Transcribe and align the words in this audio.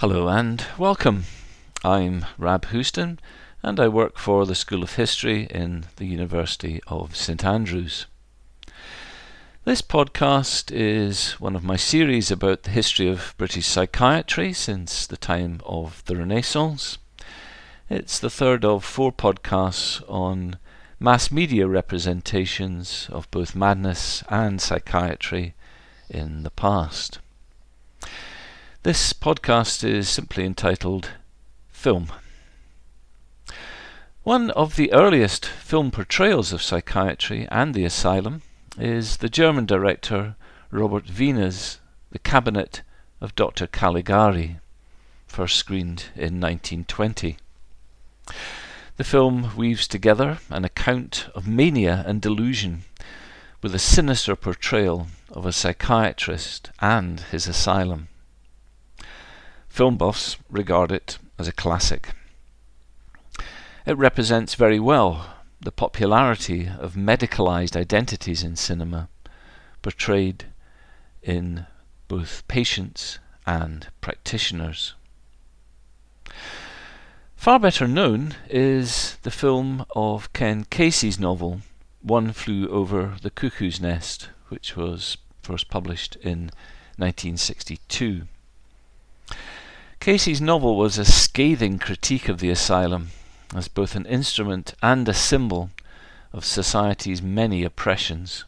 Hello 0.00 0.28
and 0.28 0.64
welcome. 0.78 1.24
I'm 1.84 2.24
Rab 2.38 2.64
Houston 2.68 3.20
and 3.62 3.78
I 3.78 3.88
work 3.88 4.16
for 4.16 4.46
the 4.46 4.54
School 4.54 4.82
of 4.82 4.94
History 4.94 5.46
in 5.50 5.88
the 5.96 6.06
University 6.06 6.80
of 6.86 7.14
St 7.14 7.44
Andrews. 7.44 8.06
This 9.66 9.82
podcast 9.82 10.72
is 10.74 11.32
one 11.32 11.54
of 11.54 11.62
my 11.62 11.76
series 11.76 12.30
about 12.30 12.62
the 12.62 12.70
history 12.70 13.08
of 13.08 13.34
British 13.36 13.66
psychiatry 13.66 14.54
since 14.54 15.06
the 15.06 15.18
time 15.18 15.60
of 15.66 16.02
the 16.06 16.16
Renaissance. 16.16 16.96
It's 17.90 18.18
the 18.18 18.30
third 18.30 18.64
of 18.64 18.82
four 18.82 19.12
podcasts 19.12 20.02
on 20.08 20.56
mass 20.98 21.30
media 21.30 21.68
representations 21.68 23.06
of 23.12 23.30
both 23.30 23.54
madness 23.54 24.24
and 24.30 24.62
psychiatry 24.62 25.52
in 26.08 26.42
the 26.42 26.50
past. 26.50 27.18
This 28.82 29.12
podcast 29.12 29.84
is 29.84 30.08
simply 30.08 30.46
entitled 30.46 31.10
Film. 31.68 32.10
One 34.22 34.50
of 34.52 34.76
the 34.76 34.90
earliest 34.94 35.44
film 35.44 35.90
portrayals 35.90 36.50
of 36.50 36.62
psychiatry 36.62 37.46
and 37.50 37.74
the 37.74 37.84
asylum 37.84 38.40
is 38.78 39.18
the 39.18 39.28
German 39.28 39.66
director 39.66 40.34
Robert 40.70 41.10
Wiene's 41.10 41.78
The 42.10 42.20
Cabinet 42.20 42.80
of 43.20 43.34
Dr. 43.34 43.66
Caligari, 43.66 44.60
first 45.26 45.56
screened 45.56 46.04
in 46.14 46.40
1920. 46.40 47.36
The 48.96 49.04
film 49.04 49.54
weaves 49.58 49.86
together 49.86 50.38
an 50.48 50.64
account 50.64 51.28
of 51.34 51.46
mania 51.46 52.02
and 52.06 52.22
delusion 52.22 52.84
with 53.60 53.74
a 53.74 53.78
sinister 53.78 54.34
portrayal 54.34 55.08
of 55.30 55.44
a 55.44 55.52
psychiatrist 55.52 56.70
and 56.80 57.20
his 57.30 57.46
asylum. 57.46 58.08
Film 59.70 59.96
buffs 59.96 60.36
regard 60.50 60.92
it 60.92 61.16
as 61.38 61.48
a 61.48 61.52
classic. 61.52 62.10
It 63.86 63.96
represents 63.96 64.54
very 64.54 64.78
well 64.78 65.36
the 65.60 65.72
popularity 65.72 66.68
of 66.68 66.94
medicalized 66.94 67.76
identities 67.76 68.42
in 68.42 68.56
cinema, 68.56 69.08
portrayed 69.80 70.46
in 71.22 71.66
both 72.08 72.46
patients 72.48 73.20
and 73.46 73.86
practitioners. 74.00 74.94
Far 77.36 77.58
better 77.58 77.88
known 77.88 78.34
is 78.50 79.16
the 79.22 79.30
film 79.30 79.86
of 79.96 80.32
Ken 80.34 80.64
Kesey's 80.64 81.18
novel 81.18 81.62
One 82.02 82.32
Flew 82.32 82.68
Over 82.68 83.16
the 83.22 83.30
Cuckoo's 83.30 83.80
Nest, 83.80 84.28
which 84.48 84.76
was 84.76 85.16
first 85.42 85.70
published 85.70 86.16
in 86.16 86.50
1962. 86.98 88.22
Kesey's 90.00 90.40
novel 90.40 90.76
was 90.76 90.96
a 90.96 91.04
scathing 91.04 91.78
critique 91.78 92.30
of 92.30 92.38
the 92.38 92.48
asylum 92.48 93.10
as 93.54 93.68
both 93.68 93.94
an 93.94 94.06
instrument 94.06 94.72
and 94.82 95.06
a 95.06 95.12
symbol 95.12 95.70
of 96.32 96.42
society's 96.42 97.20
many 97.20 97.64
oppressions. 97.64 98.46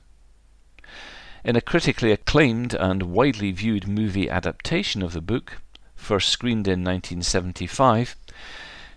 In 1.45 1.55
a 1.55 1.61
critically 1.61 2.11
acclaimed 2.11 2.73
and 2.73 3.03
widely 3.03 3.53
viewed 3.53 3.86
movie 3.86 4.30
adaptation 4.30 5.03
of 5.03 5.12
the 5.12 5.20
book, 5.20 5.58
first 5.95 6.30
screened 6.30 6.67
in 6.67 6.84
1975, 6.84 8.17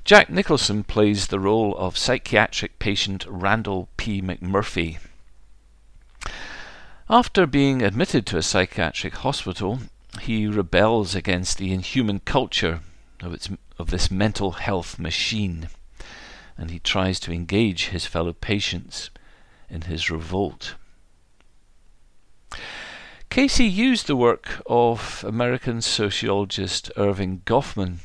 Jack 0.06 0.30
Nicholson 0.30 0.86
plays 0.86 1.28
the 1.28 1.42
role 1.42 1.76
of 1.76 1.98
psychiatric 1.98 2.80
patient 2.80 3.26
Randall 3.28 3.90
P. 3.98 4.22
McMurphy. 4.22 5.00
After 7.10 7.46
being 7.46 7.82
admitted 7.82 8.26
to 8.28 8.38
a 8.38 8.42
psychiatric 8.42 9.16
hospital, 9.16 9.80
he 10.22 10.48
rebels 10.48 11.16
against 11.16 11.58
the 11.58 11.74
inhuman 11.74 12.20
culture 12.20 12.82
of, 13.22 13.34
its, 13.34 13.50
of 13.78 13.90
this 13.90 14.10
mental 14.10 14.52
health 14.52 14.98
machine, 15.00 15.70
and 16.58 16.72
he 16.72 16.80
tries 16.80 17.20
to 17.22 17.32
engage 17.32 17.88
his 17.88 18.06
fellow 18.06 18.34
patients 18.34 19.10
in 19.70 19.82
his 19.82 20.10
revolt. 20.10 20.76
Kesey 23.30 23.72
used 23.72 24.08
the 24.08 24.16
work 24.16 24.62
of 24.66 25.24
American 25.28 25.82
sociologist 25.82 26.92
Erving 26.96 27.42
Goffman, 27.44 27.98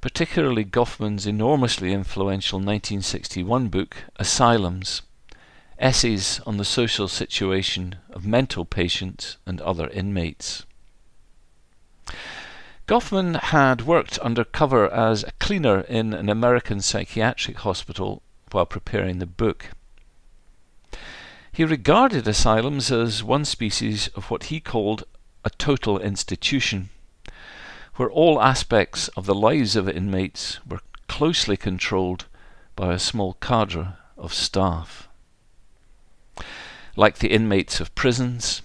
particularly 0.00 0.64
Goffman's 0.64 1.26
enormously 1.26 1.92
influential 1.92 2.58
1961 2.58 3.68
book, 3.68 3.96
Asylums 4.16 5.02
Essays 5.80 6.40
on 6.40 6.58
the 6.58 6.64
Social 6.64 7.08
Situation 7.08 7.96
of 8.10 8.26
Mental 8.26 8.66
Patients 8.66 9.38
and 9.46 9.62
Other 9.62 9.88
Inmates. 9.88 10.66
Goffman 12.90 13.38
had 13.40 13.82
worked 13.82 14.18
undercover 14.18 14.92
as 14.92 15.22
a 15.22 15.30
cleaner 15.38 15.82
in 15.82 16.12
an 16.12 16.28
American 16.28 16.80
psychiatric 16.80 17.58
hospital 17.58 18.20
while 18.50 18.66
preparing 18.66 19.20
the 19.20 19.26
book. 19.26 19.66
He 21.52 21.62
regarded 21.62 22.26
asylums 22.26 22.90
as 22.90 23.22
one 23.22 23.44
species 23.44 24.08
of 24.16 24.28
what 24.28 24.50
he 24.50 24.58
called 24.58 25.04
a 25.44 25.50
total 25.50 26.00
institution, 26.00 26.88
where 27.94 28.10
all 28.10 28.42
aspects 28.42 29.06
of 29.10 29.24
the 29.24 29.36
lives 29.36 29.76
of 29.76 29.88
inmates 29.88 30.58
were 30.66 30.80
closely 31.06 31.56
controlled 31.56 32.26
by 32.74 32.92
a 32.92 32.98
small 32.98 33.34
cadre 33.34 33.92
of 34.18 34.34
staff. 34.34 35.06
Like 36.96 37.18
the 37.18 37.30
inmates 37.30 37.78
of 37.78 37.94
prisons, 37.94 38.62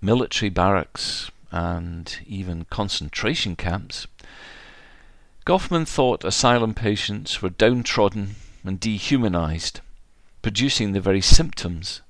military 0.00 0.48
barracks, 0.48 1.30
and 1.50 2.18
even 2.26 2.66
concentration 2.70 3.56
camps, 3.56 4.06
Goffman 5.46 5.86
thought 5.86 6.24
asylum 6.24 6.74
patients 6.74 7.42
were 7.42 7.50
downtrodden 7.50 8.36
and 8.62 8.78
dehumanized, 8.78 9.80
producing 10.42 10.92
the 10.92 11.00
very 11.00 11.20
symptoms 11.20 12.02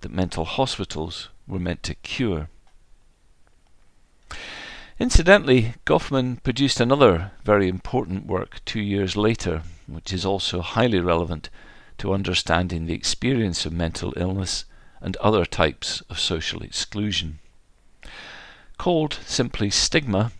that 0.00 0.12
mental 0.12 0.44
hospitals 0.44 1.28
were 1.46 1.58
meant 1.58 1.82
to 1.82 1.94
cure. 1.96 2.48
Incidentally, 5.00 5.74
Goffman 5.84 6.42
produced 6.42 6.80
another 6.80 7.32
very 7.44 7.68
important 7.68 8.26
work 8.26 8.64
two 8.64 8.80
years 8.80 9.16
later, 9.16 9.62
which 9.86 10.12
is 10.12 10.24
also 10.24 10.60
highly 10.60 10.98
relevant 10.98 11.50
to 11.98 12.12
understanding 12.12 12.86
the 12.86 12.94
experience 12.94 13.66
of 13.66 13.72
mental 13.72 14.12
illness 14.16 14.64
and 15.00 15.16
other 15.16 15.44
types 15.44 16.00
of 16.10 16.18
social 16.18 16.62
exclusion. 16.62 17.38
Called 18.78 19.18
simply 19.26 19.70
Stigma, 19.70 20.30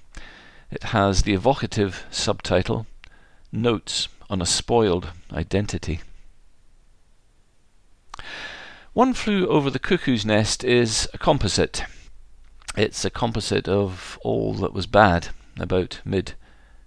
it 0.71 0.85
has 0.85 1.23
the 1.23 1.35
evocative 1.35 2.07
subtitle 2.11 2.87
Notes 3.51 4.07
on 4.31 4.41
a 4.41 4.47
Spoiled 4.47 5.11
Identity. 5.33 6.01
One 8.93 9.13
Flew 9.13 9.49
Over 9.49 9.71
the 9.71 9.81
Cuckoo's 9.81 10.25
Nest 10.25 10.63
is 10.63 11.09
a 11.13 11.19
composite. 11.19 11.83
It's 12.77 13.05
a 13.05 13.11
composite 13.11 13.69
of 13.69 14.21
all 14.23 14.55
that 14.55 14.73
was 14.73 14.87
bad 14.87 15.31
about 15.59 16.01
mid 16.05 16.35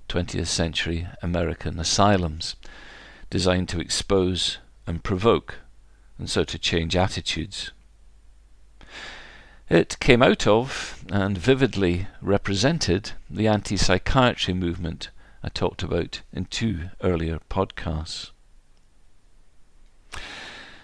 20th 0.08 0.48
century 0.48 1.08
American 1.22 1.80
asylums, 1.80 2.56
designed 3.30 3.68
to 3.70 3.82
expose 3.82 4.58
and 4.88 5.04
provoke, 5.04 5.56
and 6.18 6.30
so 6.30 6.46
to 6.46 6.58
change 6.58 6.96
attitudes. 6.96 7.72
It 9.72 10.00
came 10.02 10.22
out 10.22 10.46
of 10.48 11.02
and 11.10 11.38
vividly 11.38 12.08
represented 12.22 13.14
the 13.30 13.48
anti 13.48 13.78
psychiatry 13.78 14.54
movement 14.54 15.12
I 15.42 15.48
talked 15.48 15.82
about 15.82 16.24
in 16.34 16.44
two 16.44 16.90
earlier 17.02 17.40
podcasts. 17.50 18.32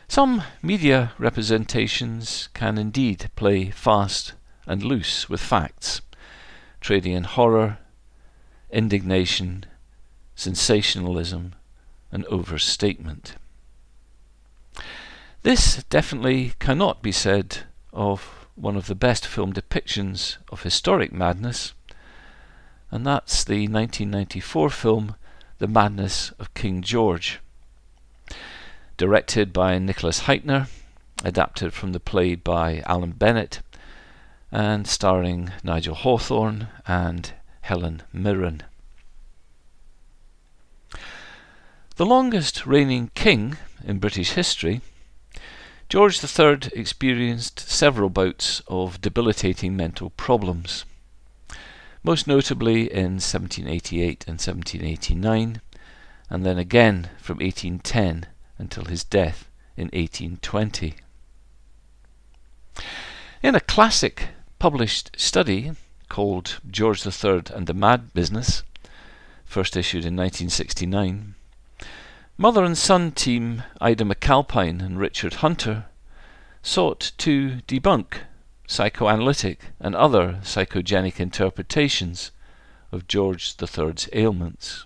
Some 0.08 0.42
media 0.62 1.12
representations 1.18 2.48
can 2.54 2.78
indeed 2.78 3.30
play 3.36 3.72
fast 3.72 4.36
and 4.66 4.82
loose 4.82 5.28
with 5.28 5.42
facts, 5.42 6.00
trading 6.80 7.12
in 7.12 7.26
horror, 7.26 7.80
indignation, 8.70 9.66
sensationalism, 10.34 11.56
and 12.10 12.24
overstatement. 12.28 13.36
This 15.44 15.84
definitely 15.90 16.54
cannot 16.60 17.02
be 17.02 17.12
said 17.12 17.66
of 17.92 18.47
one 18.58 18.76
of 18.76 18.88
the 18.88 18.96
best 18.96 19.28
film 19.28 19.54
depictions 19.54 20.38
of 20.52 20.64
historic 20.64 21.14
madness, 21.14 21.74
and 22.90 23.06
that's 23.06 23.44
the 23.44 23.68
1994 23.68 24.70
film 24.72 25.16
The 25.60 25.68
Madness 25.68 26.32
of 26.40 26.54
King 26.56 26.82
George. 26.82 27.40
Directed 28.98 29.54
by 29.54 29.78
Nicholas 29.78 30.22
Hytner, 30.22 30.70
adapted 31.24 31.72
from 31.72 31.92
the 31.92 32.00
play 32.00 32.34
by 32.34 32.82
Alan 32.88 33.12
Bennett, 33.12 33.62
and 34.52 34.88
starring 34.88 35.52
Nigel 35.64 35.94
Hawthorne 35.94 36.70
and 36.88 37.34
Helen 37.62 38.02
Mirren. 38.12 38.64
The 41.98 42.06
longest 42.08 42.66
reigning 42.66 43.12
king 43.14 43.58
in 43.84 44.00
British 44.00 44.32
history 44.32 44.82
George 45.90 46.22
III 46.22 46.70
experienced 46.74 47.62
several 47.62 48.10
bouts 48.10 48.62
of 48.68 49.00
debilitating 49.00 49.74
mental 49.78 50.10
problems. 50.10 50.84
most 52.04 52.28
notably 52.28 52.92
in 52.92 53.20
1788 53.20 54.26
and 54.28 54.34
1789, 54.34 55.62
and 56.30 56.46
then 56.46 56.58
again 56.58 57.10
from 57.20 57.38
1810 57.38 58.26
until 58.58 58.84
his 58.86 59.06
death 59.06 59.50
in 59.78 59.86
1820. 59.86 60.96
In 63.42 63.56
a 63.56 63.62
classic 63.62 64.30
published 64.60 65.12
study 65.18 65.72
called 66.10 66.60
George 66.70 67.06
III 67.06 67.44
and 67.54 67.66
the 67.66 67.74
Mad 67.74 68.14
Business, 68.14 68.64
first 69.46 69.78
issued 69.78 70.04
in 70.04 70.18
1969, 70.18 71.36
mother 72.40 72.64
and 72.64 72.78
son 72.78 73.12
team 73.12 73.64
Ida 73.82 74.04
Macalpine 74.04 74.80
and 74.80 75.00
Richard 75.00 75.36
Hunter 75.36 75.86
sought 76.62 77.12
to 77.18 77.62
debunk 77.68 78.20
psychoanalytic 78.68 79.72
and 79.80 79.96
other 79.96 80.40
psychogenic 80.44 81.20
interpretations 81.20 82.30
of 82.92 83.08
George 83.08 83.56
III's 83.60 84.08
ailments. 84.14 84.86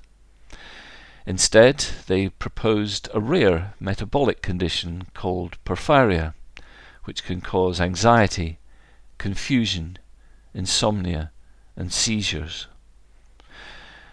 Instead, 1.26 1.86
they 2.08 2.30
proposed 2.30 3.10
a 3.14 3.20
rare 3.20 3.74
metabolic 3.82 4.42
condition 4.42 5.04
called 5.14 5.58
porphyria, 5.66 6.34
which 7.04 7.26
can 7.26 7.42
cause 7.42 7.82
anxiety, 7.82 8.60
confusion, 9.18 9.98
insomnia, 10.54 11.32
and 11.76 11.92
seizures. 11.92 12.68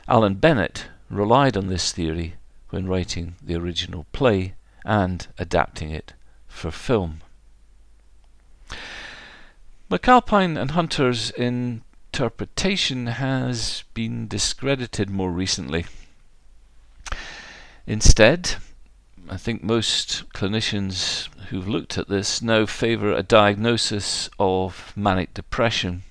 Alan 0.09 0.35
Bennett 0.35 0.87
relied 1.09 1.57
on 1.57 1.69
this 1.69 1.93
theory 1.93 2.35
when 2.71 2.87
writing 2.87 3.35
the 3.43 3.57
original 3.57 4.07
play 4.13 4.55
and 4.85 5.27
adapting 5.39 5.91
it 5.91 6.15
for 6.47 6.71
film. 6.71 7.23
Macalpine 9.91 10.59
and 10.59 10.73
Hunter's 10.73 11.31
interpretation 11.31 13.07
has 13.07 13.85
been 13.95 14.29
discredited 14.29 15.09
more 15.09 15.31
recently. 15.31 15.87
Instead, 17.87 18.57
I 19.31 19.39
think 19.39 19.63
most 19.63 20.29
clinicians 20.35 21.29
who've 21.49 21.69
looked 21.69 21.97
at 21.97 22.09
this 22.09 22.43
now 22.43 22.67
favour 22.67 23.13
a 23.13 23.23
diagnosis 23.23 24.29
of 24.39 24.93
manic 24.95 25.33
depression. 25.33 26.03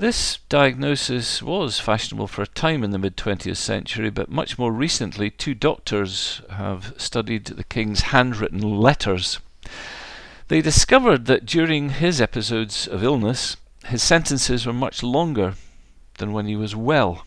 This 0.00 0.38
diagnosis 0.48 1.42
was 1.42 1.78
fashionable 1.78 2.26
for 2.26 2.40
a 2.40 2.46
time 2.46 2.82
in 2.82 2.90
the 2.90 2.98
mid 2.98 3.18
20th 3.18 3.58
century, 3.58 4.08
but 4.08 4.30
much 4.30 4.58
more 4.58 4.72
recently, 4.72 5.28
two 5.28 5.52
doctors 5.52 6.40
have 6.48 6.94
studied 6.96 7.44
the 7.44 7.64
king's 7.64 8.00
handwritten 8.00 8.62
letters. 8.62 9.40
They 10.48 10.62
discovered 10.62 11.26
that 11.26 11.44
during 11.44 11.90
his 11.90 12.18
episodes 12.18 12.88
of 12.88 13.04
illness, 13.04 13.58
his 13.88 14.02
sentences 14.02 14.64
were 14.64 14.72
much 14.72 15.02
longer 15.02 15.52
than 16.16 16.32
when 16.32 16.46
he 16.46 16.56
was 16.56 16.74
well. 16.74 17.26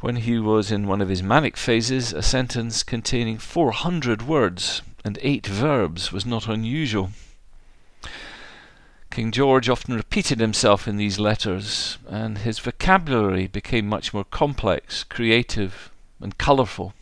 When 0.00 0.16
he 0.16 0.38
was 0.38 0.72
in 0.72 0.86
one 0.86 1.02
of 1.02 1.10
his 1.10 1.22
manic 1.22 1.58
phases, 1.58 2.14
a 2.14 2.22
sentence 2.22 2.82
containing 2.82 3.36
400 3.36 4.22
words 4.22 4.80
and 5.04 5.18
eight 5.20 5.46
verbs 5.46 6.12
was 6.12 6.24
not 6.24 6.48
unusual. 6.48 7.10
King 9.14 9.30
George 9.30 9.68
often 9.68 9.94
repeated 9.94 10.40
himself 10.40 10.88
in 10.88 10.96
these 10.96 11.20
letters, 11.20 11.98
and 12.08 12.38
his 12.38 12.58
vocabulary 12.58 13.46
became 13.46 13.86
much 13.86 14.12
more 14.12 14.24
complex, 14.24 15.04
creative, 15.04 15.92
and 16.18 16.36
colourful. 16.36 16.94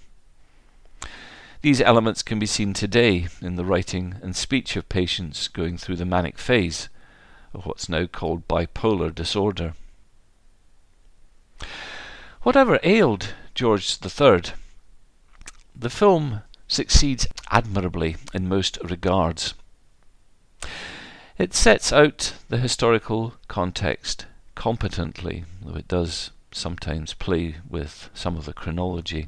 These 1.62 1.80
elements 1.80 2.22
can 2.22 2.38
be 2.38 2.44
seen 2.44 2.74
today 2.74 3.28
in 3.40 3.56
the 3.56 3.64
writing 3.64 4.16
and 4.20 4.36
speech 4.36 4.76
of 4.76 4.90
patients 4.90 5.48
going 5.48 5.78
through 5.78 5.96
the 5.96 6.04
manic 6.04 6.36
phase 6.36 6.90
of 7.54 7.64
what's 7.64 7.88
now 7.88 8.04
called 8.04 8.46
bipolar 8.46 9.14
disorder. 9.14 9.72
Whatever 12.42 12.78
ailed 12.82 13.32
George 13.54 13.96
III, 14.04 14.52
the 15.74 15.88
film 15.88 16.42
succeeds 16.68 17.26
admirably 17.50 18.16
in 18.34 18.50
most 18.50 18.76
regards. 18.84 19.54
It 21.42 21.54
sets 21.54 21.92
out 21.92 22.34
the 22.50 22.58
historical 22.58 23.34
context 23.48 24.26
competently, 24.54 25.44
though 25.60 25.74
it 25.74 25.88
does 25.88 26.30
sometimes 26.52 27.14
play 27.14 27.56
with 27.68 28.10
some 28.14 28.36
of 28.36 28.44
the 28.44 28.52
chronology. 28.52 29.26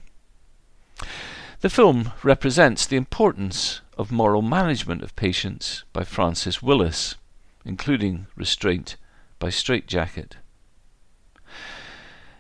The 1.61 1.69
film 1.69 2.13
represents 2.23 2.87
the 2.87 2.97
importance 2.97 3.81
of 3.99 4.13
moral 4.13 4.43
management 4.43 5.03
of 5.03 5.17
patients 5.17 5.83
by 5.93 6.05
Francis 6.05 6.63
Willis, 6.63 7.17
including 7.65 8.29
restraint 8.37 8.95
by 9.41 9.51
straitjacket. 9.51 10.37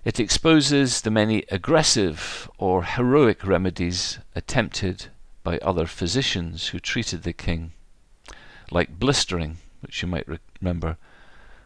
It 0.04 0.20
exposes 0.20 1.00
the 1.00 1.10
many 1.10 1.42
aggressive 1.50 2.48
or 2.58 2.84
heroic 2.84 3.44
remedies 3.44 4.20
attempted 4.36 5.06
by 5.42 5.58
other 5.58 5.86
physicians 5.86 6.68
who 6.68 6.78
treated 6.78 7.24
the 7.24 7.32
king, 7.32 7.72
like 8.70 9.00
blistering, 9.00 9.58
which 9.84 10.02
you 10.02 10.08
might 10.08 10.26
re- 10.26 10.38
remember 10.60 10.96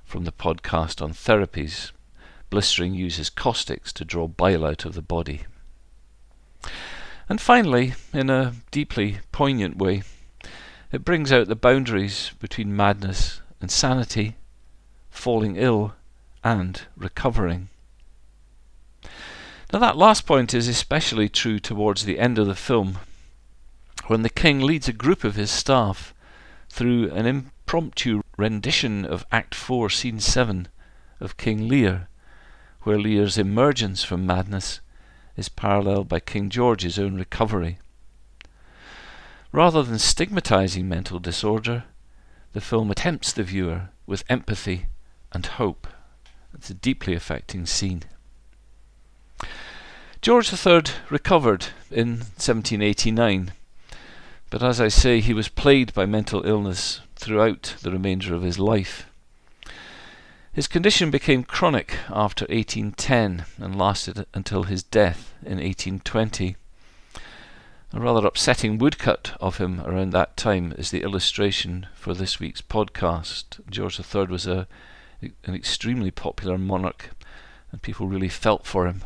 from 0.04 0.24
the 0.24 0.32
podcast 0.32 1.00
on 1.00 1.12
therapies. 1.12 1.92
Blistering 2.50 2.94
uses 2.94 3.30
caustics 3.30 3.92
to 3.92 4.04
draw 4.04 4.26
bile 4.26 4.64
out 4.64 4.84
of 4.84 4.94
the 4.94 5.02
body. 5.02 5.42
And 7.28 7.40
finally, 7.40 7.94
in 8.12 8.28
a 8.28 8.54
deeply 8.70 9.18
poignant 9.32 9.76
way, 9.76 10.02
it 10.90 11.04
brings 11.04 11.30
out 11.30 11.48
the 11.48 11.56
boundaries 11.56 12.32
between 12.40 12.74
madness 12.74 13.40
and 13.60 13.70
sanity, 13.70 14.36
falling 15.10 15.56
ill 15.56 15.94
and 16.42 16.82
recovering. 16.96 17.68
Now, 19.72 19.78
that 19.80 19.98
last 19.98 20.26
point 20.26 20.54
is 20.54 20.66
especially 20.66 21.28
true 21.28 21.58
towards 21.58 22.04
the 22.04 22.18
end 22.18 22.38
of 22.38 22.46
the 22.46 22.54
film, 22.54 22.98
when 24.06 24.22
the 24.22 24.30
king 24.30 24.60
leads 24.60 24.88
a 24.88 24.94
group 24.94 25.24
of 25.24 25.34
his 25.34 25.50
staff 25.50 26.14
through 26.68 27.10
an 27.10 27.26
impromptu 27.26 28.22
rendition 28.36 29.04
of 29.04 29.26
Act 29.32 29.54
4, 29.54 29.90
Scene 29.90 30.20
7 30.20 30.68
of 31.20 31.36
King 31.36 31.68
Lear, 31.68 32.08
where 32.82 32.98
Lear's 32.98 33.38
emergence 33.38 34.04
from 34.04 34.26
madness 34.26 34.80
is 35.36 35.48
paralleled 35.48 36.08
by 36.08 36.20
King 36.20 36.50
George's 36.50 36.98
own 36.98 37.16
recovery. 37.16 37.78
Rather 39.52 39.82
than 39.82 39.98
stigmatizing 39.98 40.88
mental 40.88 41.18
disorder, 41.18 41.84
the 42.52 42.60
film 42.60 42.90
attempts 42.90 43.32
the 43.32 43.42
viewer 43.42 43.88
with 44.06 44.24
empathy 44.28 44.86
and 45.32 45.46
hope. 45.46 45.86
It's 46.54 46.70
a 46.70 46.74
deeply 46.74 47.14
affecting 47.14 47.66
scene. 47.66 48.02
George 50.20 50.52
III 50.52 50.82
recovered 51.10 51.66
in 51.90 52.18
1789, 52.36 53.52
but 54.50 54.62
as 54.62 54.80
I 54.80 54.88
say, 54.88 55.20
he 55.20 55.34
was 55.34 55.48
plagued 55.48 55.94
by 55.94 56.06
mental 56.06 56.46
illness 56.46 57.00
throughout 57.16 57.76
the 57.82 57.90
remainder 57.90 58.34
of 58.34 58.42
his 58.42 58.58
life. 58.58 59.06
His 60.52 60.66
condition 60.66 61.10
became 61.10 61.44
chronic 61.44 61.98
after 62.08 62.44
1810 62.46 63.44
and 63.58 63.78
lasted 63.78 64.26
until 64.34 64.64
his 64.64 64.82
death 64.82 65.34
in 65.42 65.58
1820. 65.58 66.56
A 67.92 68.00
rather 68.00 68.26
upsetting 68.26 68.76
woodcut 68.76 69.36
of 69.40 69.58
him 69.58 69.80
around 69.82 70.10
that 70.10 70.36
time 70.36 70.74
is 70.76 70.90
the 70.90 71.02
illustration 71.02 71.86
for 71.94 72.12
this 72.12 72.40
week's 72.40 72.60
podcast. 72.60 73.60
George 73.70 74.00
III 74.00 74.26
was 74.26 74.46
a, 74.46 74.66
an 75.44 75.54
extremely 75.54 76.10
popular 76.10 76.58
monarch, 76.58 77.10
and 77.70 77.80
people 77.80 78.08
really 78.08 78.28
felt 78.28 78.66
for 78.66 78.86
him. 78.86 79.02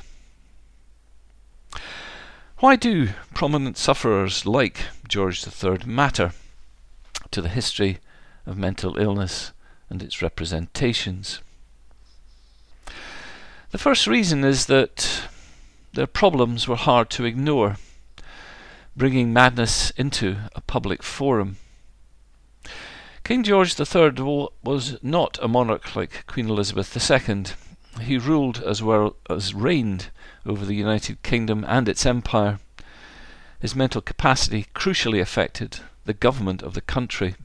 Why 2.63 2.77
do 2.77 3.09
prominent 3.35 3.77
sufferers 3.77 4.47
like 4.47 4.85
George 5.09 5.45
III 5.45 5.79
matter 5.85 6.31
to 7.33 7.43
the 7.43 7.49
history 7.49 7.99
of 8.47 8.57
mental 8.57 8.99
illness 8.99 9.51
and 9.91 10.01
its 10.01 10.23
representations? 10.23 11.41
The 13.73 13.79
first 13.79 14.07
reason 14.07 14.45
is 14.45 14.67
that 14.67 15.25
their 15.95 16.07
problems 16.07 16.69
were 16.69 16.77
hard 16.77 17.11
to 17.11 17.25
ignore, 17.25 17.79
bringing 18.97 19.33
madness 19.33 19.91
into 19.97 20.37
a 20.55 20.61
public 20.61 21.03
forum. 21.03 21.57
King 23.25 23.43
George 23.43 23.75
III 23.77 24.47
was 24.63 25.03
not 25.03 25.37
a 25.43 25.49
monarch 25.49 25.97
like 25.97 26.27
Queen 26.29 26.49
Elizabeth 26.49 26.97
II. 26.97 27.47
He 28.05 28.19
ruled 28.19 28.61
as 28.63 28.83
well 28.83 29.17
as 29.31 29.55
reigned 29.55 30.11
over 30.45 30.67
the 30.67 30.75
United 30.75 31.23
Kingdom 31.23 31.65
and 31.69 31.89
its 31.89 32.05
empire. 32.05 32.59
His 33.61 33.77
mental 33.77 34.01
capacity 34.01 34.67
crucially 34.75 35.21
affected 35.21 35.79
the 36.05 36.13
government 36.13 36.63
of 36.63 36.75
the 36.75 36.81
country. 36.81 37.37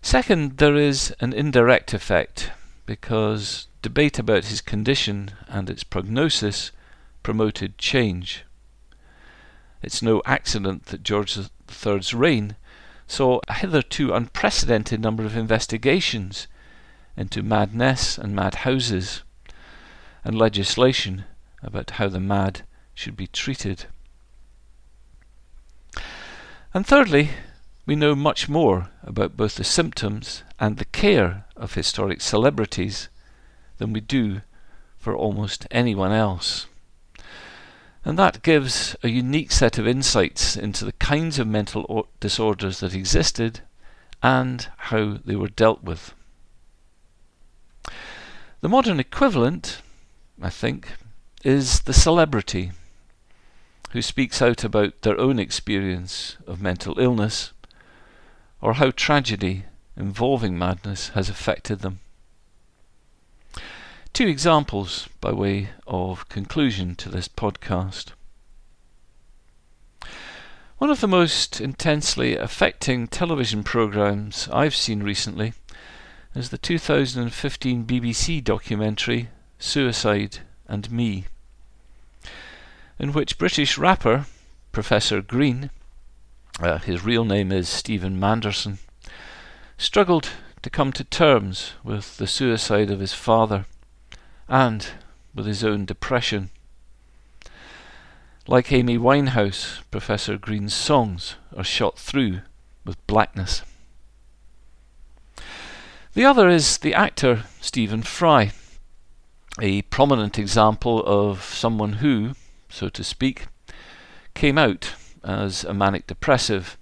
Second, 0.00 0.56
there 0.56 0.76
is 0.76 1.14
an 1.20 1.34
indirect 1.34 1.92
effect 1.92 2.52
because 2.86 3.66
debate 3.82 4.18
about 4.18 4.46
his 4.46 4.62
condition 4.62 5.32
and 5.46 5.68
its 5.68 5.84
prognosis 5.84 6.72
promoted 7.22 7.76
change. 7.76 8.44
It's 9.82 10.00
no 10.00 10.22
accident 10.24 10.86
that 10.86 11.02
George 11.02 11.36
III's 11.36 12.14
reign 12.14 12.56
saw 13.06 13.40
a 13.46 13.54
hitherto 13.54 14.14
unprecedented 14.14 15.00
number 15.00 15.24
of 15.24 15.36
investigations 15.36 16.46
into 17.18 17.42
madness 17.42 18.16
and 18.16 18.34
madhouses, 18.34 19.22
and 20.24 20.38
legislation 20.38 21.24
about 21.62 21.90
how 21.90 22.08
the 22.08 22.20
mad 22.20 22.62
should 22.94 23.16
be 23.16 23.26
treated. 23.26 23.86
And 26.72 26.86
thirdly, 26.86 27.30
we 27.86 27.96
know 27.96 28.14
much 28.14 28.48
more 28.48 28.90
about 29.02 29.36
both 29.36 29.56
the 29.56 29.64
symptoms 29.64 30.44
and 30.60 30.76
the 30.76 30.84
care 30.84 31.44
of 31.56 31.74
historic 31.74 32.20
celebrities 32.20 33.08
than 33.78 33.92
we 33.92 34.00
do 34.00 34.42
for 34.98 35.16
almost 35.16 35.66
anyone 35.70 36.12
else. 36.12 36.66
And 38.04 38.18
that 38.18 38.42
gives 38.42 38.94
a 39.02 39.08
unique 39.08 39.50
set 39.50 39.76
of 39.76 39.88
insights 39.88 40.56
into 40.56 40.84
the 40.84 40.92
kinds 40.92 41.38
of 41.38 41.48
mental 41.48 42.08
disorders 42.20 42.80
that 42.80 42.94
existed 42.94 43.60
and 44.22 44.68
how 44.76 45.18
they 45.24 45.34
were 45.34 45.48
dealt 45.48 45.82
with. 45.82 46.14
The 48.60 48.68
modern 48.68 48.98
equivalent, 48.98 49.82
I 50.42 50.50
think, 50.50 50.94
is 51.44 51.82
the 51.82 51.92
celebrity 51.92 52.72
who 53.90 54.02
speaks 54.02 54.42
out 54.42 54.64
about 54.64 55.02
their 55.02 55.18
own 55.20 55.38
experience 55.38 56.36
of 56.44 56.60
mental 56.60 56.98
illness 56.98 57.52
or 58.60 58.74
how 58.74 58.90
tragedy 58.90 59.64
involving 59.96 60.58
madness 60.58 61.10
has 61.10 61.28
affected 61.28 61.80
them. 61.80 62.00
Two 64.12 64.26
examples 64.26 65.08
by 65.20 65.30
way 65.30 65.68
of 65.86 66.28
conclusion 66.28 66.96
to 66.96 67.08
this 67.08 67.28
podcast. 67.28 68.06
One 70.78 70.90
of 70.90 71.00
the 71.00 71.06
most 71.06 71.60
intensely 71.60 72.36
affecting 72.36 73.06
television 73.06 73.62
programs 73.62 74.48
I've 74.52 74.74
seen 74.74 75.04
recently 75.04 75.52
is 76.34 76.50
the 76.50 76.58
2015 76.58 77.84
BBC 77.84 78.44
documentary 78.44 79.28
Suicide 79.58 80.38
and 80.66 80.90
Me, 80.90 81.24
in 82.98 83.12
which 83.12 83.38
British 83.38 83.78
rapper 83.78 84.26
Professor 84.70 85.22
Green, 85.22 85.70
uh, 86.60 86.78
his 86.78 87.04
real 87.04 87.24
name 87.24 87.50
is 87.50 87.68
Stephen 87.68 88.20
Manderson, 88.20 88.78
struggled 89.76 90.28
to 90.62 90.70
come 90.70 90.92
to 90.92 91.04
terms 91.04 91.72
with 91.82 92.18
the 92.18 92.26
suicide 92.26 92.90
of 92.90 93.00
his 93.00 93.14
father 93.14 93.64
and 94.48 94.88
with 95.34 95.46
his 95.46 95.64
own 95.64 95.84
depression. 95.84 96.50
Like 98.46 98.72
Amy 98.72 98.98
Winehouse, 98.98 99.80
Professor 99.90 100.36
Green's 100.36 100.74
songs 100.74 101.36
are 101.56 101.64
shot 101.64 101.98
through 101.98 102.40
with 102.84 103.04
blackness. 103.06 103.62
The 106.18 106.24
other 106.24 106.48
is 106.48 106.78
the 106.78 106.94
actor 106.94 107.44
Stephen 107.60 108.02
Fry, 108.02 108.50
a 109.60 109.82
prominent 109.82 110.36
example 110.36 111.00
of 111.06 111.44
someone 111.44 111.92
who, 112.02 112.32
so 112.68 112.88
to 112.88 113.04
speak, 113.04 113.46
came 114.34 114.58
out 114.58 114.94
as 115.22 115.62
a 115.62 115.72
manic 115.72 116.08
depressive 116.08 116.76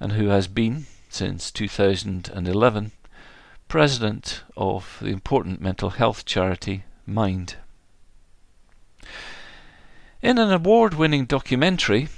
and 0.00 0.12
who 0.12 0.28
has 0.28 0.48
been, 0.48 0.86
since 1.10 1.50
2011, 1.50 2.92
president 3.68 4.42
of 4.56 4.96
the 5.02 5.10
important 5.10 5.60
mental 5.60 5.90
health 5.90 6.24
charity 6.24 6.84
Mind. 7.04 7.56
In 10.22 10.38
an 10.38 10.50
award 10.50 10.94
winning 10.94 11.26
documentary, 11.26 12.08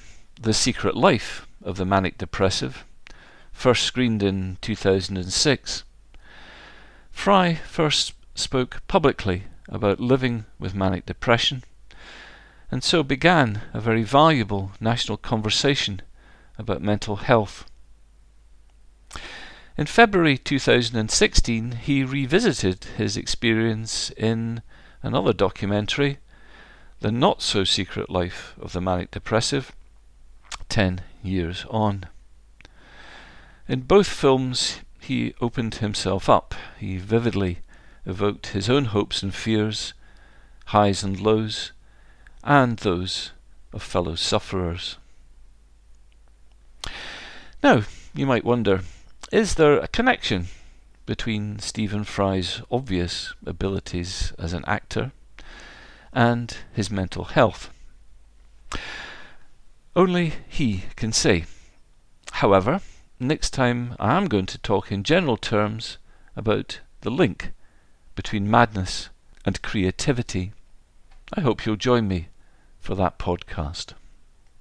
The 0.40 0.54
Secret 0.54 0.96
Life 0.96 1.48
of 1.64 1.78
the 1.78 1.84
Manic 1.84 2.16
Depressive, 2.16 2.84
first 3.50 3.82
screened 3.82 4.22
in 4.22 4.58
2006, 4.60 5.82
Fry 7.18 7.56
first 7.56 8.14
spoke 8.36 8.80
publicly 8.86 9.42
about 9.68 9.98
living 9.98 10.44
with 10.60 10.72
manic 10.72 11.04
depression, 11.04 11.64
and 12.70 12.84
so 12.84 13.02
began 13.02 13.62
a 13.74 13.80
very 13.80 14.04
valuable 14.04 14.70
national 14.80 15.16
conversation 15.16 16.00
about 16.58 16.80
mental 16.80 17.16
health. 17.16 17.68
In 19.76 19.86
February 19.86 20.38
2016, 20.38 21.72
he 21.72 22.04
revisited 22.04 22.84
his 22.96 23.16
experience 23.16 24.10
in 24.10 24.62
another 25.02 25.32
documentary, 25.32 26.18
The 27.00 27.10
Not 27.10 27.42
So 27.42 27.64
Secret 27.64 28.08
Life 28.08 28.54
of 28.60 28.72
the 28.72 28.80
Manic 28.80 29.10
Depressive, 29.10 29.72
10 30.68 31.00
years 31.24 31.66
on. 31.68 32.06
In 33.66 33.80
both 33.80 34.06
films, 34.06 34.78
he 35.08 35.34
opened 35.40 35.76
himself 35.76 36.28
up. 36.28 36.54
He 36.78 36.98
vividly 36.98 37.60
evoked 38.04 38.48
his 38.48 38.68
own 38.68 38.86
hopes 38.86 39.22
and 39.22 39.34
fears, 39.34 39.94
highs 40.66 41.02
and 41.02 41.18
lows, 41.18 41.72
and 42.44 42.76
those 42.78 43.32
of 43.72 43.82
fellow 43.82 44.16
sufferers. 44.16 44.98
Now, 47.62 47.84
you 48.14 48.26
might 48.26 48.44
wonder 48.44 48.82
is 49.32 49.54
there 49.54 49.78
a 49.78 49.88
connection 49.88 50.48
between 51.06 51.58
Stephen 51.58 52.04
Fry's 52.04 52.60
obvious 52.70 53.34
abilities 53.46 54.34
as 54.38 54.52
an 54.52 54.64
actor 54.66 55.12
and 56.12 56.54
his 56.72 56.90
mental 56.90 57.24
health? 57.24 57.70
Only 59.96 60.34
he 60.48 60.84
can 60.96 61.12
say. 61.12 61.46
However, 62.32 62.82
next 63.20 63.50
time 63.50 63.94
I 63.98 64.16
am 64.16 64.28
going 64.28 64.46
to 64.46 64.58
talk 64.58 64.92
in 64.92 65.02
general 65.02 65.36
terms 65.36 65.98
about 66.36 66.80
the 67.00 67.10
link 67.10 67.52
between 68.14 68.50
madness 68.50 69.08
and 69.44 69.62
creativity. 69.62 70.52
I 71.34 71.40
hope 71.40 71.64
you'll 71.64 71.76
join 71.76 72.06
me 72.06 72.28
for 72.80 72.94
that 72.94 73.18
podcast. 73.18 73.94